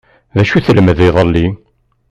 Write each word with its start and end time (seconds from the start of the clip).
D 0.35 0.35
acu 0.41 0.55
i 0.57 0.61
telmd 0.65 0.99
iḍelli? 1.07 1.47